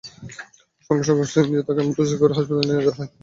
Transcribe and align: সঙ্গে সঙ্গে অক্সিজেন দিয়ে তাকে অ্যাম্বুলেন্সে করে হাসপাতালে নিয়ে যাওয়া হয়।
সঙ্গে 0.89 1.03
সঙ্গে 1.07 1.21
অক্সিজেন 1.23 1.45
দিয়ে 1.49 1.65
তাকে 1.67 1.79
অ্যাম্বুলেন্সে 1.79 2.17
করে 2.21 2.33
হাসপাতালে 2.35 2.65
নিয়ে 2.67 2.85
যাওয়া 2.85 2.97
হয়। 2.99 3.11